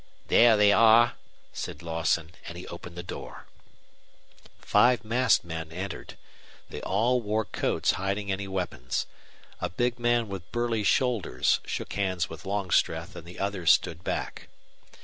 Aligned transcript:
"There 0.29 0.57
they 0.57 0.71
are," 0.71 1.13
said 1.53 1.83
Lawson, 1.83 2.31
and 2.47 2.57
he 2.57 2.65
opened 2.69 2.95
the 2.95 3.03
door. 3.03 3.45
Five 4.59 5.05
masked 5.05 5.45
men 5.45 5.71
entered. 5.71 6.17
They 6.71 6.81
all 6.81 7.21
wore 7.21 7.45
coats 7.45 7.91
hiding 7.91 8.31
any 8.31 8.47
weapons. 8.47 9.05
A 9.59 9.69
big 9.69 9.99
man 9.99 10.27
with 10.27 10.51
burly 10.51 10.83
shoulders 10.83 11.59
shook 11.67 11.93
hands 11.93 12.27
with 12.31 12.47
Longstreth, 12.47 13.15
and 13.15 13.27
the 13.27 13.37
others 13.37 13.71
stood 13.73 14.03
back. 14.03 14.47